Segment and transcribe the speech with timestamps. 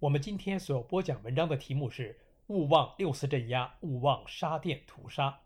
[0.00, 2.18] 我们今天所播讲文章的题目是
[2.48, 5.40] “勿忘六四镇压，勿忘沙甸屠杀”。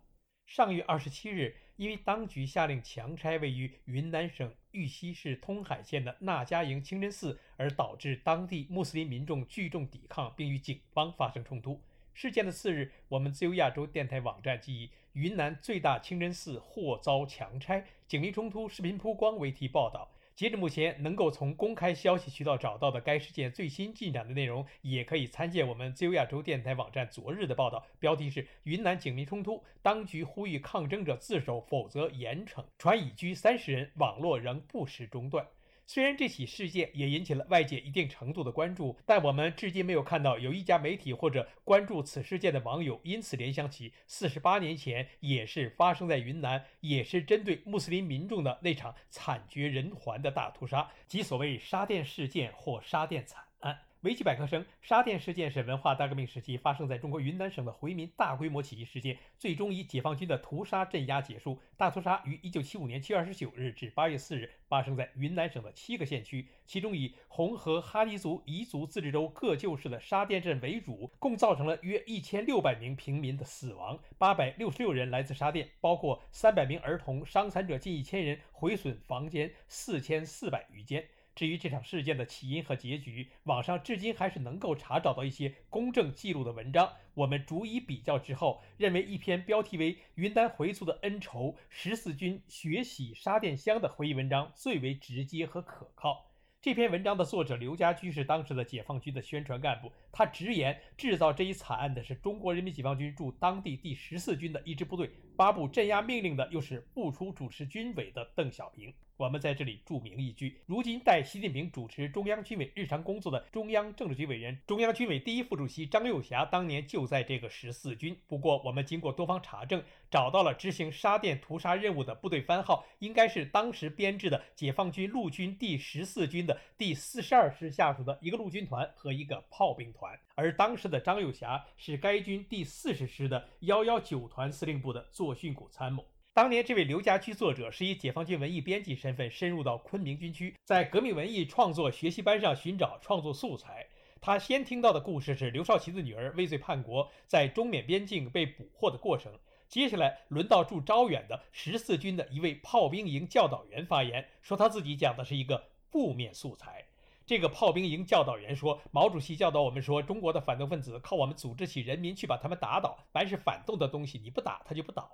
[0.46, 11.82] 上月二十七日，因为当局下令强拆位于云南省玉溪市通海县的那家营清真寺，而导致当地穆斯林民众聚众抵抗，并与警方发生冲突。
[12.12, 20.12] 事件的次日，我们自由亚洲电台网站即以“云南最大清真寺或遭强拆，警力冲突视频曝光”为题报道。
[20.36, 27.86] 截至目前，能够从公开消息渠道找到的该事件最新进展的内容，也可以参见我们自由亚洲电台网站昨日的报道。
[28.00, 35.46] 标题是“云南警民冲突，当局呼吁抗争者自首，否则严惩”，传已拘三十人，网络仍不时中断。
[35.86, 53.78] 虽然这起事件也引起了外界一定程度的关注，但我们至今没有看到有一家媒体或者关注此事件的网友因此联想起四十八年前也是发生在云南，也是针对穆斯林民众的那场惨绝人寰的大屠杀，即所谓沙甸事件或沙甸惨案。
[54.04, 61.58] 维基百科称，沙甸事件是文化大革命时期发生在中国云南省的回民大规模起义事件，最终以解放军的屠杀镇压结束。
[61.78, 81.06] 大屠杀于1975年7月29日至8月4日发生在云南省的七个县区，其中以红河哈尼族彝族自治州各旧市的沙甸镇为主，共造成了约1600名平民的死亡，866人来自沙甸，包括300名儿童，伤残者近一千人，毁损房间4400余间。
[81.34, 86.92] 至于这场事件的起因和结局，网上至今还是能够查找到一些公正记录的文章。
[87.14, 96.30] 我们逐一比较之后，认为一篇标题为《云南回族的恩仇：十四军血洗沙甸乡》的回忆文章最为直接和可靠。
[96.60, 108.94] 这篇文章的作者刘家驹是当时的解放军的宣传干部，他直言制造这一惨案的是中国人民解放军驻当地第十四军的一支部队，发布镇压命令的又是不出主持军委的邓小平。
[109.16, 118.16] 我们在这里注明一句：如今代习近平主持中央军委日常工作的中央政治局委员、中央军委第一副主席张又侠，当年就在这个十四军。
[118.26, 119.80] 不过，我们经过多方查证，
[120.10, 136.04] 找到了执行沙甸屠杀任务的部队番号，应该是当时编制的解放军陆军第十四军的第四十二师下属的一个陆军团和一个炮兵团，而当时的张又侠是该军第四十师的幺幺九团司令部的作训股参谋。
[136.34, 143.86] 当年，这位刘家驹作者是以解放军文艺编辑身份深入到昆明军区，在革命文艺创作学习班上寻找创作素材。
[144.20, 149.32] 他先听到的故事是刘少奇的女儿畏罪叛国，在中缅边境被捕获的过程。
[149.68, 155.62] 接下来轮到驻招远的十四军的一位炮兵营教导员发言，说他自己讲的是一个
[155.92, 156.84] 负面素材。
[157.24, 165.08] 这个炮兵营教导员说：“毛主席教导我们说，中国的反动分子靠我们组织起人民去把他们打倒，凡是反动的东西，你不打他就不倒。”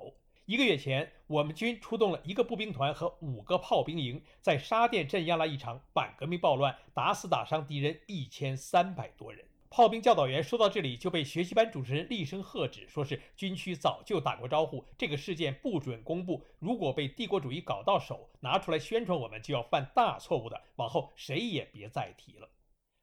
[0.50, 9.46] 一个月前，我们军出动了一个步兵团和五个炮兵营，在沙甸镇压了一场反革命暴乱，打死打伤敌人一千三百多人。
[9.68, 16.44] 炮兵教导员说到这里就被学习班主持人厉声喝止，说是军区早就打过招呼，这个事件不准公布。
[16.58, 20.60] 如果被帝国主义搞到手，拿出来宣传我们，就要犯大错误的。
[20.74, 22.48] 往后谁也别再提了。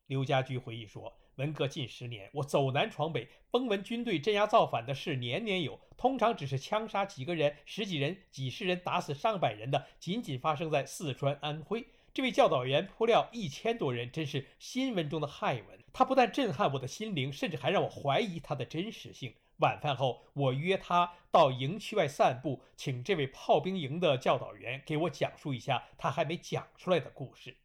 [0.08, 1.18] 刘家驹回忆说。
[1.38, 5.80] 文革近十年，我走南闯北，风闻军队镇压造反的事年年有。
[5.96, 11.86] 通常只是枪杀几个人、十几人、几十人，打死上百人的，仅仅发生在四川、安徽。
[12.12, 15.80] 这位教导员铺料一千多人，真是新闻中的骇闻。
[15.94, 19.36] 他不但震撼我的心灵，甚至还让我怀疑他的真实性。
[19.58, 27.56] 晚饭后，我约他到营区外散步，请这位炮兵营的教导员给我讲述一下他还没讲出来的故事。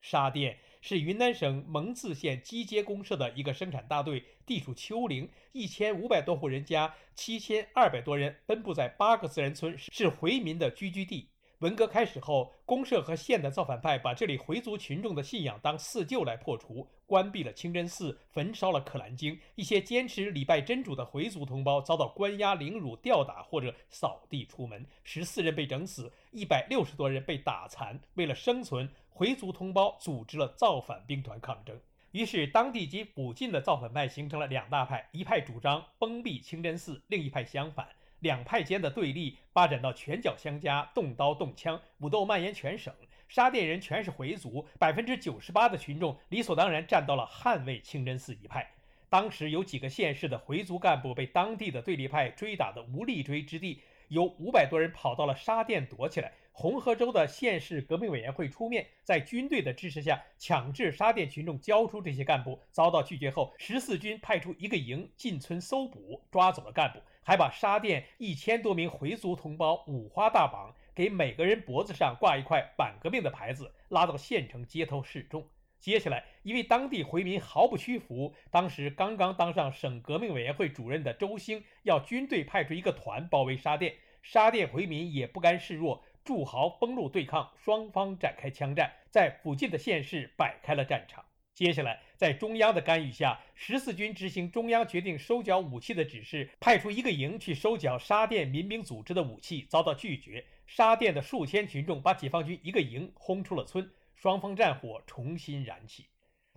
[0.00, 0.58] 沙甸。
[0.80, 11.29] 是云南省蒙自县基街公社的一个生产大队，地处丘陵，一千五百多户人家，七千二百多人分布在八个自然村，是回民的聚居地。
[11.60, 19.38] 文革开始后，公社和县的造反派把这里回族群众的信仰当四旧来破除，关闭了清真寺，焚烧了可兰经。
[19.56, 28.00] 一些坚持礼拜真主的回族同胞遭到关押、凌辱、吊打或者扫地出门，十四人被整死，一百六十多人被打残。
[28.14, 28.88] 为了生存。
[29.12, 31.78] 回族同胞组织了造反兵团抗争，
[32.12, 37.86] 于是当地及附近的造反派形成了两大派，一派主张封闭清真寺，另一派相反。
[38.20, 42.94] 两派间的对立发展到拳脚相加，动刀动枪，武斗蔓延全省。
[43.28, 48.68] 沙甸人全是回族，百分之九十八的群众理所当然站到了捍卫清真寺一派。
[49.08, 56.32] 当时有几个县市的回族干部被当地的对立派追打得无力追之地，有五百多人跑到了沙店躲起来。
[56.52, 62.60] 红河州的县市革命委员会出面，在军队的支持下，强制沙店群众交出这些干部。
[62.70, 75.48] 遭到拒绝后，十四军派出一个营进村搜捕，抓走了干部，还把沙店一千多名回族同胞五花大绑，给每个人脖子上挂一块反革命的牌子，拉到县城街头示众。
[75.78, 83.94] 接下来，因为当地回民毫不屈服，当时刚刚当上省革命委员会主任的周兴要军队派出一个团包围沙店，
[84.24, 91.24] 沙店回民也不甘示弱，筑壕封路对抗，双方展开枪战，在附近的县市摆开了战场。
[91.54, 100.44] 接下来，在中央的干预下，十四军执行中央决定收缴武器的指示，派出一个营去收缴沙甸民兵组织的武器，遭到拒绝。
[100.66, 103.90] 沙甸的数千群众把解放军一个营轰出了村。
[104.14, 106.06] 双方战火重新燃起。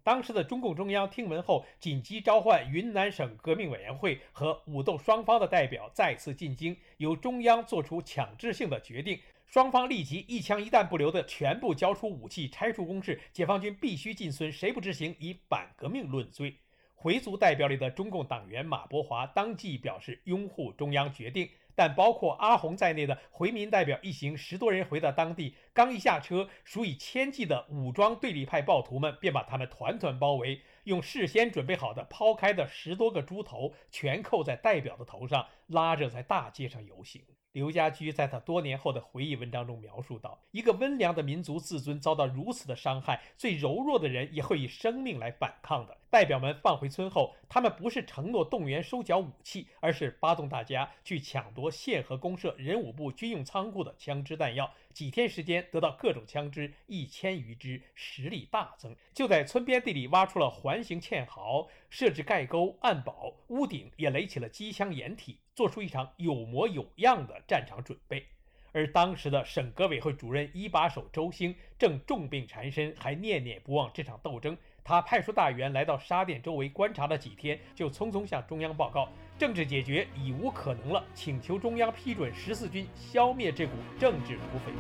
[0.04, 9.18] 当时的中共中央听闻后，紧急召唤云南省革命委员会和武斗双方的代表再次进京，由中央作出强制性的决定。
[9.46, 13.20] 双方立即一枪一弹不留的全部交出武器，拆除工事。
[13.32, 16.56] 解放军必须进村，谁不执行，以反革命论罪。
[16.96, 21.50] 回族代表里的中共党员马伯华当即表示拥护中央决定。
[21.76, 37.22] 但包括阿红在内的回民代表一行十多人回到当地，刚一下车，数以千计的武装对立派暴徒们便把他们团团包围，用事先准备好的抛开的十多个猪头全扣在代表的头上，拉着在大街上游行。
[37.54, 54.74] 刘家驹在他多年后的回忆文章中描述道：“一个温良的民族自尊遭到如此的伤害，最柔弱的人也会以生命来反抗的。”代表们放回村后，他们不是承诺动员收缴武器，而是发动大家去抢夺县和公社人武部军用仓库的枪支弹药。
[54.94, 58.96] 几天时间，得到各种枪支一千余支，实力大增。
[59.14, 65.40] 就在村边地里挖出了环形堑壕，设置盖沟、暗堡，屋顶也垒起了机枪掩体。
[65.56, 68.26] 做出一场有模有样的战场准备，
[68.72, 74.58] 而当时的省革委会主任一把手周兴正重病缠身，还念念不忘这场斗争。
[74.86, 79.08] 他派出大员来到沙甸周围观察了几天，就匆匆向中央报告：
[79.40, 84.74] 政治解决已无可能了，请求中央批准十四军消灭这股政治土匪。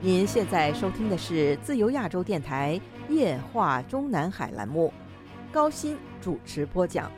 [0.00, 2.80] 您现在收听的是自由亚洲电台
[3.10, 4.90] 夜话中南海栏目，
[5.52, 7.12] 高鑫主持播讲。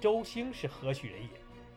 [0.00, 1.28] 周兴是何许人也？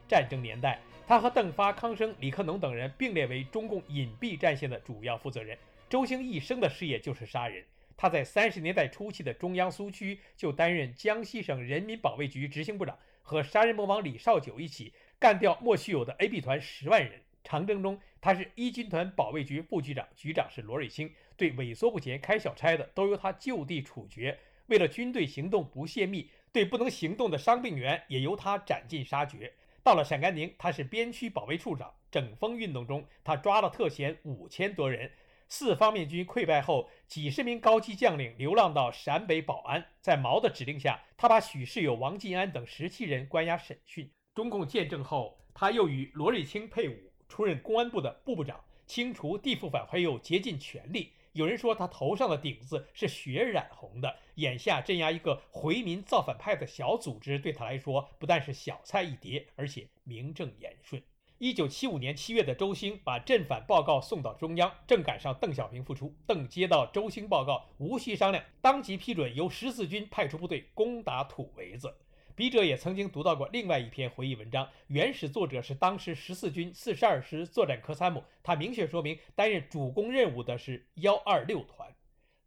[0.07, 5.57] 战争年代，他和邓发、康生、李克农等人并列为中共隐蔽战线的主要负责人。
[5.89, 7.63] 周兴一生的事业就是杀人。
[7.95, 17.21] 他在三十年代初期的中央苏区就担任江西省人民保卫局执行部长，和杀人魔王李少九一起干掉莫须有的 A、B 团十万人。
[17.41, 24.37] 长征中，他是一军团保卫局副局长，局长是罗瑞卿，对萎缩不前、开小差的都由他就地处决。
[24.65, 26.29] 为了军队行动不泄密。
[26.49, 29.53] 对不能行动的伤病员也由他斩尽杀绝。
[29.87, 31.89] 到了陕甘宁，他是边区保卫处长。
[32.11, 35.09] 整风运动中，他抓了特遣五千多人。
[35.47, 39.85] 四方面军溃败后，几十名高级将领流浪到陕北保安。
[40.01, 44.11] 在毛的指令下，他把许世友、王进安等十七人关押审讯。
[44.35, 51.13] 中共建政后，他又与罗瑞卿配伍，出任公安部的部部长，清除地富反坏又，竭尽全力。
[51.31, 54.13] 有人说他头上的顶子是血染红的。
[54.37, 61.01] 眼下镇压一个回民造反派的小组织，对他来说不但是小菜一碟，而且名正言顺。
[61.39, 66.15] 一九七五年七月的周兴把镇反报告送到中央，正赶上邓小平复出。
[66.25, 71.93] 邓接到周兴报告，无需商量，当即批准由十四军派出部队攻打土围子。
[72.35, 81.91] 笔者也曾经读到过另外一篇回忆文章，原始作者是当时十四军四十二师作战科参谋，他明确说明担任主攻任务的是幺二六团。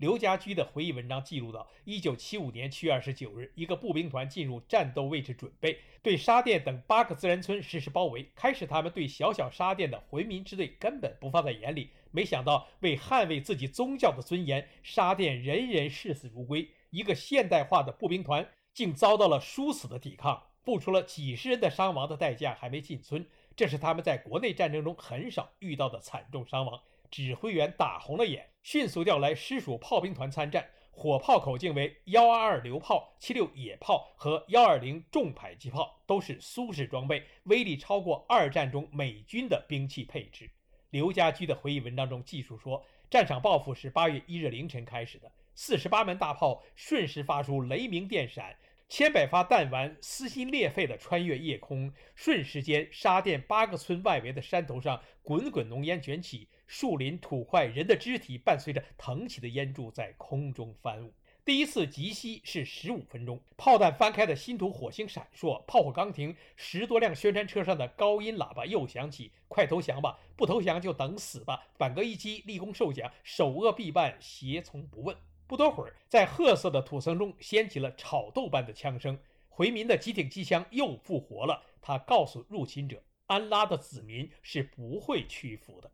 [0.01, 8.27] 刘家驹的回忆文章记录到，一九七五年七月二十九日，一个步兵团进入战斗位置准备，对沙甸等八个自然村实施包围。
[8.35, 16.67] 开始，他们对小小沙甸的回民支队根本不放在眼里，没想到为捍卫自己宗教的尊严，沙甸人人视死如归。
[16.89, 18.49] 一个现代化的步兵团。
[18.73, 23.27] 竟遭到了殊死的抵抗，付出了几十人的伤亡的代价，还没进村。
[23.57, 26.81] 这是他们在国内战争中很少遇到的惨重伤亡。
[27.11, 40.51] 指挥员打红了眼，迅速调来师属炮兵团参战，火炮口径为幺二二榴炮、七六野炮和幺二零重迫击炮，都是苏式装备，威力超过二战中美军的兵器配置。
[40.91, 45.31] 刘家驹的回忆文章中记述说，战场报复是八月一日凌晨开始的。
[45.55, 48.57] 四十八门大炮瞬时发出雷鸣电闪，
[48.91, 61.15] 千百发弹丸撕心裂肺地穿越夜空，瞬时间，沙店八个村外围的山头上滚滚浓烟卷起，树林、土块、人的肢体伴随着腾起的烟柱在空中翻舞。
[61.45, 71.65] 第一次集息是十五分钟，炮弹翻开的新土火星闪烁，炮火刚停，十多辆宣传车上的高音喇叭又响起：“快投降吧，不投降就等死吧！
[71.79, 75.17] 反戈一击，立功受奖，首恶必办，胁从不问。”
[75.51, 81.61] 不多会儿，在褐色的土层中掀起了炒豆般的枪声，回民的机挺机枪又复活了。
[81.83, 85.91] 他告诉入侵者：“安拉的子民是不会屈服的。”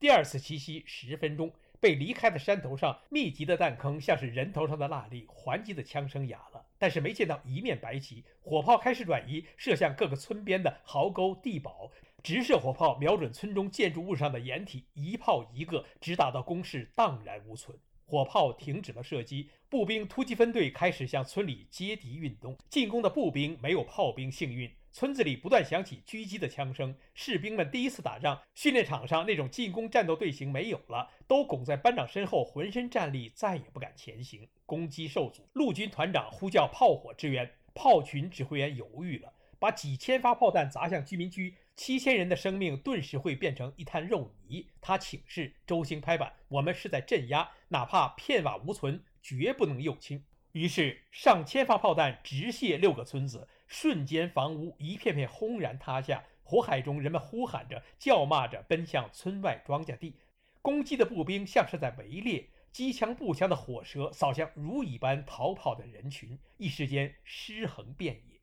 [0.00, 1.52] 第二次奇袭十分钟。
[1.78, 8.24] 被离开的山头上，密集的弹坑像是人头上的蜡粒，还击的枪声哑了，但是没见到一面白旗。
[8.40, 17.78] 火炮开始转移，射向各个村边的壕沟、地堡，直射火炮瞄准村中建筑物上的掩体，一炮一个，直打到工事荡然无存。
[18.08, 22.56] 火炮停止了射击，步兵突击分队开始向村里接敌运动。
[22.70, 24.70] 进攻的步兵没有炮兵幸运。
[24.92, 34.48] 村子里不断响起狙击的枪声，士兵们第一次打仗，训练场上那种进攻战斗队形没有了，都拱在班长身后，浑身战栗，再也不敢前行。
[34.64, 44.66] 攻击受阻，陆军团长呼叫炮火支援，炮群指挥员犹豫了，把几千发炮弹砸向居民区，七千人的生命顿时会变成一滩肉泥。
[44.80, 53.48] 他请示周兴拍板：“我们是在镇压，哪怕片瓦无存，绝不能右倾。”于是上千发炮弹直泻六个村子。
[53.66, 60.16] 瞬间，房屋一片片轰然塌下，火海中人们呼喊着、叫骂着，奔向村外庄稼地。
[60.62, 68.35] 攻击的步兵像是在围猎，机枪、步枪的火舌扫向如蚁般逃跑的人群，一时间尸横遍野。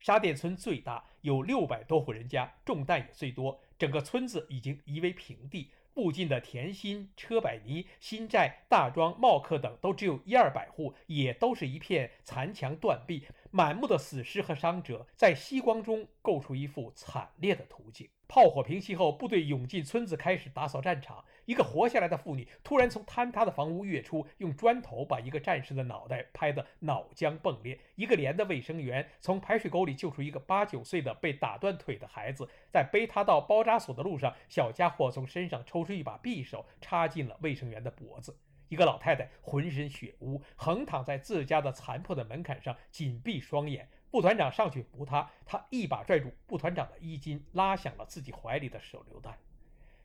[0.00, 5.70] 沙店村最大，有六百多户人家，中弹也最多，整个村子已经夷为平地。
[5.92, 13.26] 附近的田心、车百尼、新寨、大庄、茂克等都只有一二百户，也都是一片残墙断壁。
[13.50, 18.08] 满目的死尸和伤者，在夕光中构出一幅惨烈的图景。
[18.28, 21.22] 炮火平息后，部队涌进村子，开始打扫战场。
[21.50, 27.76] 一个活下来的妇女突然从坍塌的房屋跃出，用砖头把一个战士的脑袋拍得脑浆迸裂。
[27.96, 38.38] 一个连的卫生员从排水沟里救出一个八九岁的被打断腿的孩子，在背他到包扎所的路上，小家伙从身上抽出一把匕首，插进了卫生员的脖子。
[38.68, 43.88] 一个老太太浑身血污，横躺在自家的残破的门槛上，紧闭双眼。
[44.12, 49.36] 部团长上去扶她，她一把拽住部团长的衣襟，拉响了自己怀里的手榴弹。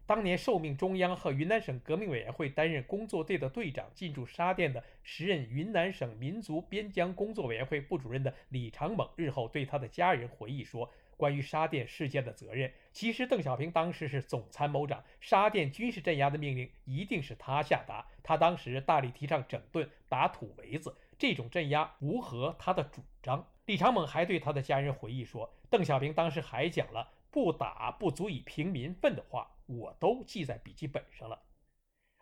[0.07, 10.91] 当年受命中央和云南省革命委员会担任工作队的队长，进驻沙甸的时任云南省民族边疆工作委员会副主任的李长猛，日后对他的家人回忆说。
[11.17, 18.05] 关于沙甸事件的责任，其实邓小平当时是总参谋长，沙甸军事镇压的命令一定是他下达。
[18.21, 23.47] 他当时大力提倡整顿、打土围子，这种镇压符合他的主张。
[23.65, 31.43] 李长猛还对他的家人回忆说，邓小平当时还讲了“不打不足以平民愤”的话，我都记在笔记本上了。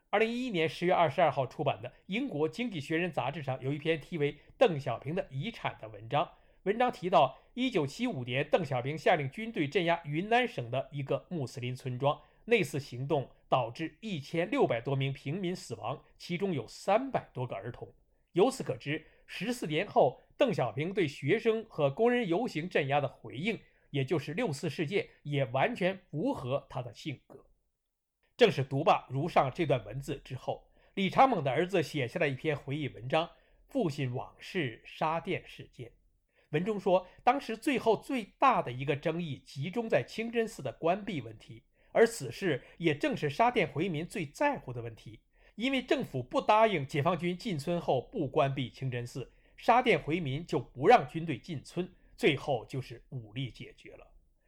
[0.09, 6.29] 二零一一年十月二十二号出版的英国《经济学人》杂志上有一篇题为《邓小平的遗产》的文章。
[6.63, 17.91] 文章提到，一九七五年，邓小平下令军队镇压云南省的一个穆斯林村庄，那次行动导致一千六百多名平民死亡，其中有三百多个儿童。
[18.33, 23.59] 由此可知，十四年后，邓小平对学生和工人游行镇压的回应，
[23.93, 27.45] 也就是六四事件，也完全符合他的性格。
[28.35, 33.27] 正是读罢如上这段文字之后，李长猛的儿子写下了一篇回忆文章
[33.67, 35.89] 《父亲往事沙店事件》。
[36.50, 45.19] 文中说，当时最后最大的一个争议集中在清真寺的关闭问题，而此事也正是沙店回民最在乎的问题。
[45.53, 54.08] 因为政府不答应解放军进村后不关闭清真寺，沙店回民就不让军队进村，最后就是武力解决了。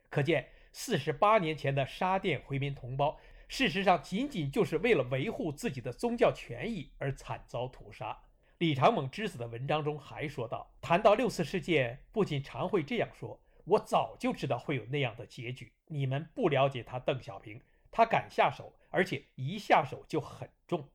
[0.09, 8.17] 可见，四十八年前的沙店回民同胞，事实上仅仅就是为了维护自己的宗教权益而惨遭屠杀。
[8.59, 15.73] 李长猛之子的文章中还说道，谈到六四事件，不仅常会这样说：“我早就知道会有那样的结局。
[15.87, 20.87] 你们不了解他，邓小平，他敢下手，而且一下手就很重。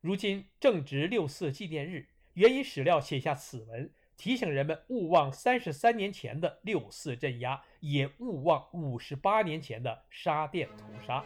[0.00, 11.24] 如今正值六四纪念日，援引史料写下此文，提醒人们勿忘三十三年前的六四镇压，也勿忘五十八年前的沙甸屠杀。”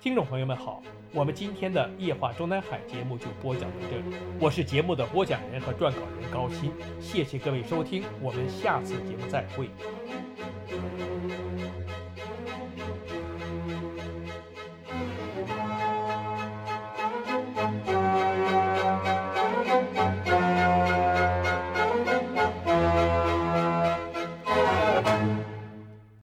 [0.00, 0.80] 听众朋友们好，
[1.12, 4.16] 我们今天的夜话中南海节目就播讲到这里。
[4.40, 6.70] 我是节目的播讲人和撰稿人高鑫，
[7.00, 9.68] 谢谢各位收听，我们下次节目再会。